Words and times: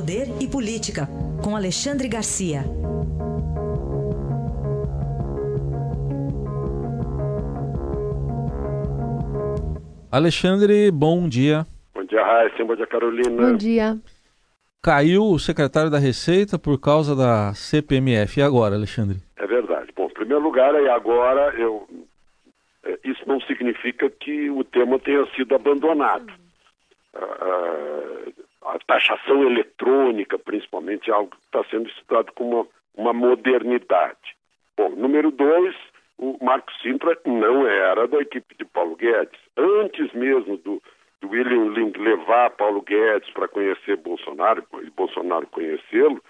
Poder 0.00 0.28
e 0.40 0.48
Política, 0.48 1.06
com 1.44 1.54
Alexandre 1.54 2.08
Garcia. 2.08 2.60
Alexandre, 10.10 10.90
bom 10.90 11.28
dia. 11.28 11.66
Bom 11.94 12.02
dia, 12.04 12.24
Raíssa. 12.24 12.64
Bom 12.64 12.76
dia, 12.76 12.86
Carolina. 12.86 13.50
Bom 13.50 13.56
dia. 13.58 13.98
Caiu 14.82 15.24
o 15.24 15.38
secretário 15.38 15.90
da 15.90 15.98
Receita 15.98 16.58
por 16.58 16.80
causa 16.80 17.14
da 17.14 17.52
CPMF. 17.52 18.40
E 18.40 18.42
agora, 18.42 18.76
Alexandre? 18.76 19.18
É 19.36 19.46
verdade. 19.46 19.92
Bom, 19.94 20.06
em 20.06 20.14
primeiro 20.14 20.42
lugar, 20.42 20.72
e 20.82 20.88
agora, 20.88 21.54
eu, 21.60 21.86
é, 22.86 22.98
isso 23.04 23.20
não 23.26 23.38
significa 23.42 24.08
que 24.08 24.48
o 24.48 24.64
tema 24.64 24.98
tenha 24.98 25.26
sido 25.36 25.54
abandonado. 25.54 26.39
Taxação 28.90 29.44
eletrônica, 29.44 30.36
principalmente, 30.38 31.10
é 31.10 31.14
algo 31.14 31.30
que 31.30 31.36
está 31.44 31.62
sendo 31.70 31.88
estudado 31.88 32.32
como 32.32 32.68
uma, 32.96 33.12
uma 33.12 33.12
modernidade. 33.12 34.36
Bom, 34.76 34.90
número 34.90 35.30
dois, 35.30 35.76
o 36.18 36.36
Marco 36.42 36.72
Sintra 36.82 37.16
não 37.24 37.68
era 37.68 38.08
da 38.08 38.18
equipe 38.18 38.54
de 38.56 38.64
Paulo 38.64 38.96
Guedes. 38.96 39.38
Antes 39.56 40.12
mesmo 40.12 40.56
do 40.56 40.82
do 41.20 41.28
William 41.28 41.68
Link 41.72 41.98
levar 41.98 42.50
Paulo 42.50 42.80
Guedes 42.82 43.30
para 43.30 43.46
conhecer 43.46 43.96
Bolsonaro 43.96 44.64
e 44.82 44.90
Bolsonaro 44.90 45.46
conhecê-lo, 45.48 46.20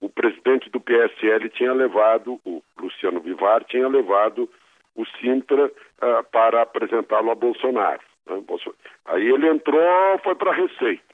o 0.00 0.08
presidente 0.08 0.70
do 0.70 0.80
PSL 0.80 1.48
tinha 1.50 1.72
levado, 1.72 2.40
o 2.44 2.62
Luciano 2.78 3.20
Vivar 3.20 3.64
tinha 3.64 3.88
levado 3.88 4.48
o 4.94 5.04
Sintra 5.20 5.66
uh, 5.66 6.24
para 6.30 6.62
apresentá-lo 6.62 7.30
a 7.30 7.34
Bolsonaro. 7.34 8.00
Né? 8.26 8.42
Aí 9.06 9.26
ele 9.26 9.48
entrou, 9.48 10.18
foi 10.22 10.34
para 10.34 10.50
a 10.50 10.54
Receita. 10.54 11.05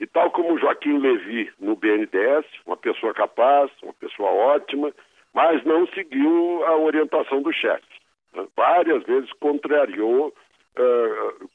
E 0.00 0.06
tal 0.06 0.30
como 0.30 0.58
Joaquim 0.58 0.98
Levi 0.98 1.52
no 1.60 1.76
BNDES, 1.76 2.46
uma 2.66 2.76
pessoa 2.76 3.12
capaz, 3.12 3.70
uma 3.82 3.92
pessoa 3.92 4.30
ótima, 4.30 4.92
mas 5.34 5.62
não 5.64 5.86
seguiu 5.88 6.64
a 6.64 6.76
orientação 6.78 7.42
do 7.42 7.52
chefe. 7.52 7.86
Né? 8.34 8.46
Várias 8.56 9.02
vezes 9.04 9.30
contrariou 9.34 10.28
uh, 10.28 11.50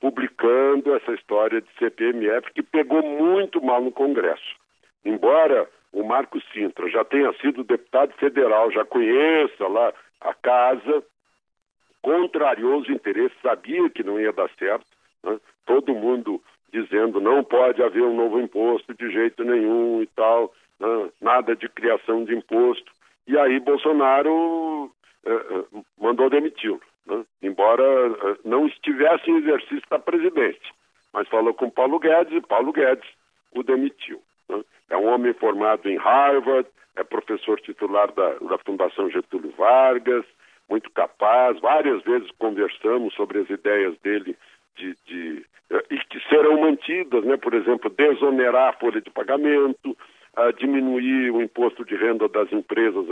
publicando 0.00 0.94
essa 0.94 1.12
história 1.12 1.60
de 1.60 1.68
CPMF 1.78 2.50
que 2.54 2.62
pegou 2.62 3.02
muito 3.02 3.62
mal 3.62 3.82
no 3.82 3.92
Congresso. 3.92 4.56
Embora 5.04 5.68
o 5.92 6.02
Marco 6.02 6.40
Sintra 6.52 6.88
já 6.88 7.04
tenha 7.04 7.30
sido 7.34 7.62
deputado 7.62 8.14
federal, 8.14 8.72
já 8.72 8.86
conheça 8.86 9.68
lá 9.68 9.92
a 10.22 10.32
casa, 10.32 11.04
contrariou 12.00 12.80
os 12.80 12.88
interesses, 12.88 13.36
sabia 13.42 13.90
que 13.90 14.02
não 14.02 14.18
ia 14.18 14.32
dar 14.32 14.48
certo, 14.58 14.86
né? 15.22 15.38
todo 15.66 15.94
mundo 15.94 16.42
dizendo 16.72 17.20
não 17.20 17.44
pode 17.44 17.82
haver 17.82 18.02
um 18.02 18.16
novo 18.16 18.40
imposto 18.40 18.94
de 18.94 19.10
jeito 19.10 19.44
nenhum 19.44 20.02
e 20.02 20.06
tal, 20.06 20.52
né? 20.80 21.10
nada 21.20 21.54
de 21.54 21.68
criação 21.68 22.24
de 22.24 22.34
imposto. 22.34 22.90
E 23.26 23.38
aí 23.38 23.60
Bolsonaro 23.60 24.90
eh, 25.24 25.30
eh 25.32 25.80
mandou 25.98 26.28
demiti-lo 26.30 26.80
né? 27.06 27.24
embora 27.42 27.82
uh, 27.82 28.38
não 28.44 28.66
estivesse 28.66 29.30
em 29.30 29.38
exercício 29.38 29.82
da 29.90 29.98
presidência. 29.98 30.72
Mas 31.12 31.28
falou 31.28 31.52
com 31.54 31.70
Paulo 31.70 31.98
Guedes 31.98 32.32
e 32.32 32.46
Paulo 32.46 32.72
Guedes 32.72 33.08
o 33.54 33.62
demitiu. 33.62 34.22
Né? 34.48 34.62
É 34.90 34.96
um 34.96 35.06
homem 35.06 35.32
formado 35.34 35.88
em 35.88 35.96
Harvard, 35.96 36.68
é 36.96 37.04
professor 37.04 37.60
titular 37.60 38.12
da, 38.12 38.34
da 38.34 38.58
Fundação 38.58 39.10
Getúlio 39.10 39.52
Vargas, 39.56 40.24
muito 40.68 40.90
capaz. 40.90 41.58
Várias 41.60 42.02
vezes 42.02 42.30
conversamos 42.38 43.14
sobre 43.14 43.40
as 43.40 43.50
ideias 43.50 43.98
dele 43.98 44.36
de, 44.76 44.96
de, 45.06 45.46
e 45.90 45.98
que 45.98 46.20
serão 46.28 46.60
mantidas, 46.60 47.24
né? 47.24 47.36
por 47.36 47.54
exemplo, 47.54 47.90
desonerar 47.90 48.70
a 48.70 48.72
folha 48.74 49.00
de 49.00 49.10
pagamento, 49.10 49.96
uh, 50.36 50.52
diminuir 50.58 51.30
o 51.30 51.42
imposto 51.42 51.84
de 51.84 51.96
renda 51.96 52.28
das 52.28 52.52
empresas 52.52 53.06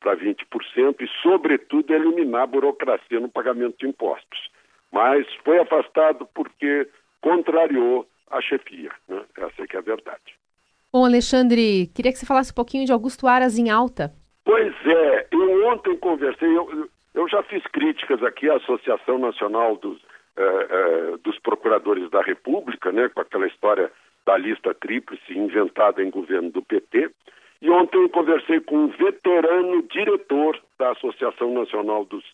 para 0.00 0.16
20% 0.16 0.96
e, 1.00 1.08
sobretudo, 1.22 1.92
eliminar 1.92 2.42
a 2.42 2.46
burocracia 2.46 3.20
no 3.20 3.28
pagamento 3.28 3.76
de 3.78 3.86
impostos. 3.86 4.50
Mas 4.90 5.26
foi 5.44 5.58
afastado 5.58 6.26
porque 6.34 6.88
contrariou 7.20 8.06
a 8.30 8.40
chefia. 8.40 8.90
Né? 9.08 9.22
Essa 9.36 9.62
é 9.62 9.66
que 9.66 9.76
é 9.76 9.78
a 9.78 9.82
verdade. 9.82 10.42
Bom, 10.92 11.04
Alexandre, 11.04 11.86
queria 11.94 12.12
que 12.12 12.18
você 12.18 12.26
falasse 12.26 12.52
um 12.52 12.54
pouquinho 12.54 12.84
de 12.84 12.92
Augusto 12.92 13.26
Aras 13.26 13.56
em 13.56 13.70
alta. 13.70 14.12
Pois 14.44 14.74
é, 14.84 15.26
eu 15.30 15.66
ontem 15.68 15.96
conversei, 15.96 16.48
eu, 16.48 16.88
eu 17.14 17.28
já 17.28 17.42
fiz 17.44 17.62
críticas 17.68 18.22
aqui 18.22 18.50
à 18.50 18.56
Associação 18.56 19.18
Nacional 19.18 19.76
dos, 19.76 19.98
eh, 20.36 20.66
eh, 20.70 21.16
dos 21.22 21.38
Procuradores 21.40 22.08
da 22.10 22.22
República, 22.22 22.90
né, 22.90 23.08
com 23.08 23.20
aquela 23.20 23.46
história 23.46 23.90
da 24.24 24.36
lista 24.36 24.72
tríplice 24.74 25.36
inventada 25.36 26.02
em 26.02 26.10
governo 26.10 26.50
do 26.50 26.62
PT. 26.62 27.10
E 27.60 27.70
ontem 27.70 28.08
conversei 28.08 28.60
com 28.60 28.76
um 28.76 28.88
veterano 28.88 29.82
diretor 29.84 30.58
da 30.78 30.92
Associação 30.92 31.52
Nacional 31.52 32.04
dos, 32.04 32.24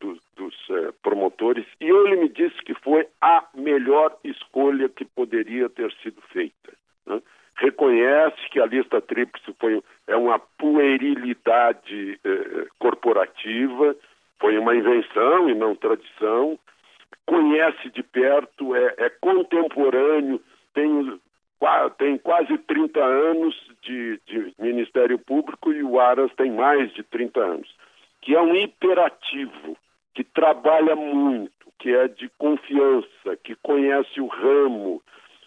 dos, 0.00 0.18
dos 0.36 0.54
eh, 0.70 0.92
Promotores 1.02 1.66
e 1.80 1.84
ele 1.84 2.16
me 2.16 2.28
disse 2.28 2.56
que 2.64 2.74
foi 2.74 3.06
a 3.20 3.44
melhor 3.54 4.16
escolha 4.24 4.88
que 4.88 5.04
poderia 5.04 5.68
ter 5.68 5.92
sido 6.02 6.20
feita. 6.32 6.72
Né? 7.06 7.20
Reconhece 7.56 8.48
que 8.50 8.58
a 8.58 8.66
lista 8.66 9.00
tríplice 9.02 9.54
foi, 9.58 9.82
é 10.06 10.16
uma 10.16 10.38
puerilidade 10.38 12.18
eh, 12.24 12.66
corporativa, 12.78 13.94
foi 14.38 14.56
uma 14.56 14.74
invenção 14.74 15.50
e 15.50 15.54
não 15.54 15.76
tradição, 15.76 16.58
conhece 17.26 17.90
de 17.90 18.02
perto, 18.02 18.74
é, 18.74 18.94
é 18.98 19.10
contemporâneo, 19.10 20.40
tem 20.74 21.20
tem 21.98 22.16
quase 22.16 22.56
30 22.56 22.98
anos 22.98 23.54
de, 23.82 24.18
de, 24.26 24.54
Ministério 24.58 25.18
Público 25.18 25.70
e 25.70 25.82
o 25.82 26.00
Aras 26.00 26.32
tem 26.34 26.50
mais 26.50 26.90
de 26.94 27.02
30 27.02 27.38
anos, 27.38 27.68
que 28.22 28.34
é 28.34 28.40
um 28.40 28.54
hiperativo, 28.56 29.76
que 30.14 30.24
trabalha 30.24 30.96
muito, 30.96 31.70
que 31.78 31.94
é 31.94 32.08
de 32.08 32.30
confiança, 32.38 33.36
que 33.44 33.54
conhece 33.56 34.20
o 34.20 34.26
ramo, 34.26 35.02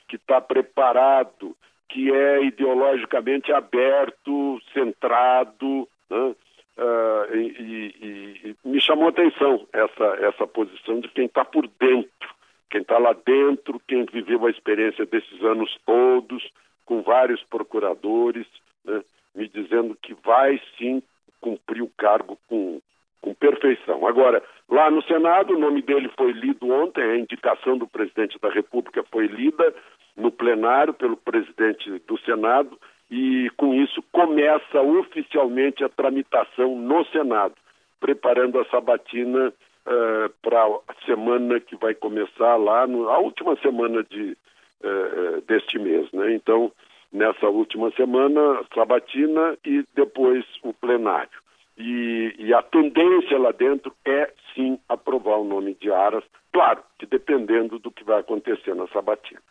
que 0.08 0.16
está 0.16 0.40
preparado, 0.40 1.56
que 1.90 2.12
é 2.12 2.44
ideologicamente 2.44 3.52
aberto, 3.52 4.62
centrado, 4.72 5.88
né? 6.10 6.36
Uh, 6.78 7.36
e, 7.36 7.48
e, 7.60 8.56
e 8.64 8.68
me 8.68 8.82
chamou 8.82 9.08
a 9.08 9.10
atenção 9.10 9.68
essa, 9.74 10.06
essa 10.22 10.48
posição 10.48 11.00
de 11.00 11.08
quem 11.10 11.26
está 11.26 11.44
por 11.46 11.68
dentro 11.80 12.34
quem 12.74 12.82
está 12.82 12.98
lá 12.98 13.16
dentro, 13.24 13.80
quem 13.88 14.04
viveu 14.04 14.48
a 14.48 14.50
experiência 14.50 15.06
desses 15.06 15.44
anos 15.44 15.78
todos, 15.86 16.44
com 16.86 17.04
vários 17.04 17.44
procuradores, 17.44 18.48
né, 18.84 19.04
me 19.36 19.48
dizendo 19.48 19.96
que 20.02 20.16
vai 20.26 20.60
sim 20.76 21.04
cumprir 21.40 21.84
o 21.84 21.92
cargo 21.96 22.36
com, 22.48 22.82
com 23.22 23.36
perfeição. 23.36 24.08
Agora, 24.08 24.42
lá 24.68 24.90
no 24.90 25.04
Senado, 25.04 25.54
o 25.54 25.60
nome 25.60 25.84
dele 25.84 26.10
foi 26.18 26.32
lido 26.32 26.68
ontem, 26.68 27.04
a 27.04 27.16
indicação 27.16 27.78
do 27.78 27.88
presidente 27.88 28.40
da 28.40 28.50
República 28.50 29.06
foi 29.12 29.28
lida 29.28 29.72
no 30.18 30.32
plenário 30.32 30.96
pelo 30.96 31.16
presidente 31.16 31.88
do 32.08 32.18
Senado, 32.22 32.76
e 33.10 33.50
com 33.58 33.74
isso 33.74 34.04
começa 34.12 34.82
oficialmente 34.82 35.84
a 35.84 35.90
tramitação 35.90 36.76
no 36.76 37.06
Senado, 37.06 37.56
preparando 38.00 38.60
a 38.60 38.66
sabatina 38.66 39.50
uh, 39.50 39.54
eh, 39.88 40.30
para 40.42 40.66
a 40.66 41.06
semana 41.06 41.60
que 41.60 41.76
vai 41.76 41.94
começar 41.94 42.56
lá, 42.56 42.88
no, 42.88 43.10
a 43.10 43.20
última 43.20 43.56
semana 43.58 44.04
de, 44.04 44.36
uh, 44.84 45.42
deste 45.48 45.80
mês. 45.80 46.12
Né? 46.12 46.34
Então, 46.34 46.72
nessa 47.12 47.48
última 47.48 47.92
semana, 47.92 48.64
sabatina 48.74 49.58
e 49.66 49.86
depois 49.96 50.44
o 50.64 50.74
plenário. 50.74 51.44
E, 51.78 52.36
e, 52.38 52.54
a 52.54 52.62
tendência 52.62 53.38
lá 53.38 53.52
dentro 53.52 53.94
é 54.06 54.32
sim 54.54 54.80
aprovar 54.88 55.38
o 55.38 55.44
nome 55.44 55.76
de 55.76 55.92
Aras, 55.92 56.24
claro 56.52 56.84
que 57.00 57.06
dependendo 57.06 57.80
do 57.80 57.92
que 57.92 58.04
vai 58.04 58.20
acontecer 58.20 58.76
na 58.76 58.88
sabatina. 58.88 59.42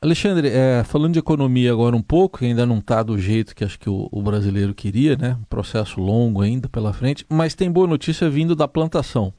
Alexandre, 0.00 0.48
é, 0.48 0.84
falando 0.84 1.14
de 1.14 1.18
economia 1.18 1.72
agora 1.72 1.96
um 1.96 2.02
pouco, 2.02 2.44
ainda 2.44 2.64
não 2.64 2.78
está 2.78 3.02
do 3.02 3.18
jeito 3.18 3.54
que 3.54 3.64
acho 3.64 3.78
que 3.78 3.90
o, 3.90 4.08
o, 4.12 4.22
brasileiro 4.22 4.72
queria, 4.72 5.16
né? 5.16 5.36
Um 5.40 5.44
processo 5.44 6.00
longo 6.00 6.40
ainda 6.40 6.68
pela 6.68 6.92
frente, 6.92 7.26
mas 7.28 7.54
tem 7.54 7.70
boa 7.70 7.86
notícia 7.86 8.30
vindo 8.30 8.54
da 8.54 8.68
plantação 8.68 9.32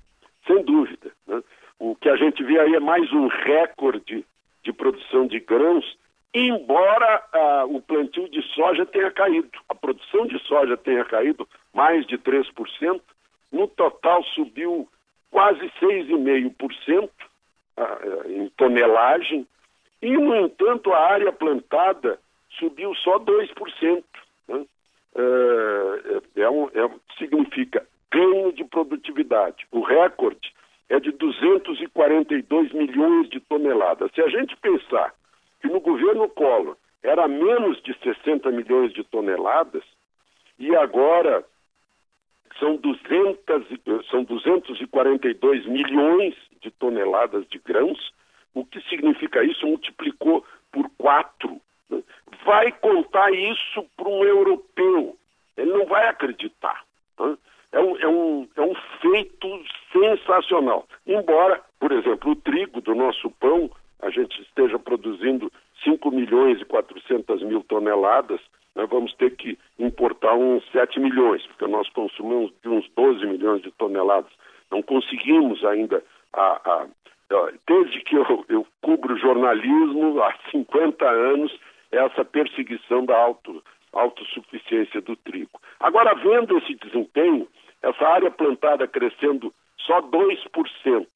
sem 0.50 0.64
dúvida. 0.64 1.12
Né? 1.28 1.42
O 1.78 1.96
que 1.96 2.10
a 2.10 2.16
gente 2.16 2.44
vê 2.44 2.60
aí 2.60 2.74
é 2.74 2.80
mais 2.80 3.12
um 3.14 3.28
recorde 3.28 4.26
de 4.64 4.74
produção 4.74 5.28
de 5.28 5.40
grãos, 5.40 5.86
embora 6.34 7.24
ah, 7.32 7.66
o 7.70 7.80
plantio 7.80 8.28
de 8.30 8.42
soja 8.54 8.86
tenha 8.86 9.12
caído. 9.12 9.50
A 9.70 9.76
produção 9.76 10.26
de 10.26 10.40
soja 10.40 10.76
tenha 10.76 11.06
caído 11.06 11.48
mais 11.74 12.06
de 12.08 12.18
3%, 12.18 13.00
no 13.52 13.68
total 13.68 14.24
subiu 14.36 14.90
quase 15.30 15.72
6,5% 15.82 17.10
ah, 17.78 18.00
em 18.28 18.50
tonelagem, 18.58 19.48
e, 20.02 20.12
no 20.12 20.36
entanto, 20.36 20.92
a 20.94 21.00
área 21.00 21.32
plantada 21.32 22.20
subiu 22.58 22.94
só 22.96 23.20
2%. 23.20 24.04
Né? 24.48 24.66
É, 25.16 26.42
é, 26.42 26.50
um, 26.50 26.66
é, 26.68 26.90
significa 27.18 27.86
ganho 28.12 28.52
de 28.54 28.64
produtividade. 28.64 29.68
O 29.72 29.82
recorde 29.82 30.54
é 30.90 31.00
de 31.00 31.12
242 31.12 32.72
milhões 32.74 33.30
de 33.30 33.40
toneladas. 33.40 34.12
Se 34.14 34.22
a 34.22 34.30
gente 34.30 34.56
pensar 34.58 35.14
que 35.62 35.68
no 35.68 35.80
governo 35.80 36.28
Collor 36.30 36.76
era 37.04 37.28
menos 37.28 37.82
de 37.84 37.96
60 38.00 38.50
milhões 38.52 38.92
de 38.94 39.04
toneladas 39.04 39.84
e 40.58 40.76
agora 40.76 41.46
são, 42.58 42.76
200, 42.78 44.10
são 44.10 44.24
242 44.24 45.66
milhões 45.68 46.36
de 46.62 46.72
toneladas 46.72 47.48
de 47.48 47.60
grãos. 47.60 48.12
O 48.60 48.66
que 48.66 48.82
significa 48.90 49.44
isso? 49.44 49.66
Multiplicou 49.66 50.46
por 50.72 50.90
quatro. 50.98 51.60
Né? 51.90 52.02
Vai 52.46 52.72
contar 52.72 53.32
isso 53.32 53.86
para 53.96 54.10
um 54.10 54.24
europeu. 54.24 55.16
Ele 55.58 55.72
não 55.72 55.86
vai 55.86 56.08
acreditar. 56.08 56.84
Né? 57.20 57.38
É, 57.72 57.80
um, 57.80 57.98
é, 57.98 58.08
um, 58.08 58.48
é 58.56 58.62
um 58.62 58.76
feito 59.02 59.64
sensacional. 59.92 60.88
Embora, 61.06 61.62
por 61.80 61.92
exemplo, 61.92 62.32
o 62.32 62.36
trigo 62.36 62.82
do 62.82 62.96
nosso 62.96 63.30
pão, 63.32 63.70
a 64.02 64.10
gente 64.10 64.42
esteja 64.42 64.80
produzindo 64.80 65.52
5 65.84 66.12
milhões 66.12 66.60
e 66.60 66.66
400 66.66 67.44
mil 67.44 67.64
toneladas, 67.64 68.42
nós 68.76 68.90
vamos 68.90 69.14
ter 69.16 69.36
que 69.36 69.58
importar 69.78 70.36
uns 70.36 70.64
7 70.72 71.00
milhões, 71.00 71.46
porque 71.48 71.68
nós 71.68 71.90
consumimos 71.90 72.52
uns 72.66 72.90
12 72.96 73.26
milhões 73.26 73.62
de 73.62 73.72
toneladas. 73.72 74.32
Não 74.72 74.82
conseguimos 74.82 75.64
ainda, 75.66 76.04
a, 76.34 76.62
a, 76.64 76.88
desde 77.68 78.02
que 78.02 78.16
eu, 78.16 78.46
eu 78.50 78.68
cubro 78.82 79.18
jornalismo 79.18 80.22
há 80.22 80.34
50 80.52 81.08
anos, 81.08 81.56
essa 81.92 82.26
perseguição 82.26 83.06
da 83.06 83.18
auto, 83.18 83.64
autossuficiência 83.94 85.02
do 85.02 85.16
trigo. 85.16 85.60
Agora, 85.80 86.14
vendo 86.16 86.58
esse 86.58 86.76
desempenho, 86.76 87.48
essa 87.82 88.08
área 88.08 88.32
plantada 88.32 88.88
crescendo 88.88 89.54
só 89.78 90.02
2% 90.02 91.08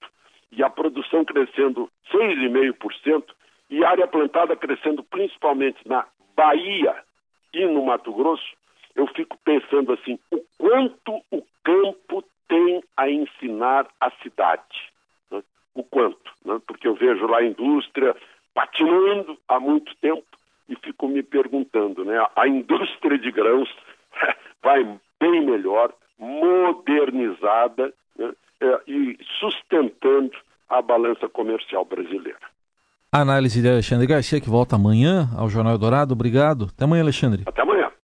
e 0.52 0.64
a 0.64 0.70
produção 0.70 1.26
crescendo 1.26 1.90
6,5%, 2.12 3.24
e 3.70 3.84
área 3.84 4.08
plantada 4.08 4.56
crescendo 4.56 5.04
principalmente 5.04 5.80
na 5.88 6.06
Bahia 6.36 6.96
e 7.54 7.66
no 7.66 7.86
Mato 7.86 8.14
Grosso, 8.14 8.56
eu 8.96 9.08
fico 9.08 9.38
pensando 9.44 9.94
assim, 9.94 10.20
o 10.32 10.40
quanto 10.58 11.22
o 11.32 11.44
campo 11.64 12.24
tem 12.48 12.84
a 12.96 13.10
ensinar 13.10 13.88
a 14.00 14.12
cidade. 14.22 14.92
Né? 15.32 15.42
O 15.76 15.84
quanto, 15.84 16.32
né? 16.46 16.60
porque 16.68 16.88
eu 16.88 16.96
vejo 16.96 17.26
lá 17.26 17.40
a 17.40 17.46
indústria 17.46 18.16
patinando 18.54 19.38
há 19.48 19.60
muito 19.60 19.96
tempo 19.98 20.24
e 20.70 20.76
fico 20.76 21.08
me 21.08 21.24
perguntando, 21.24 22.06
né? 22.06 22.24
A 22.36 22.48
indústria 22.48 23.18
de 23.18 23.32
grãos 23.32 23.70
vai 24.62 24.84
bem 25.20 25.46
melhor, 25.46 25.94
modernizada 26.18 27.94
né? 28.18 28.32
é, 28.62 28.82
e 28.88 29.18
sustentando 29.40 30.32
a 30.70 30.82
balança 30.82 31.28
comercial 31.28 31.86
brasileira. 31.86 32.40
Análise 33.12 33.62
de 33.62 33.70
Alexandre 33.70 34.08
Garcia, 34.08 34.42
que 34.42 34.50
volta 34.50 34.76
amanhã 34.76 35.30
ao 35.38 35.48
Jornal 35.48 35.78
Dourado. 35.78 36.14
Obrigado. 36.14 36.70
Até 36.74 36.86
amanhã, 36.86 37.04
Alexandre. 37.04 37.44
Até 37.46 37.62
amanhã. 37.62 37.83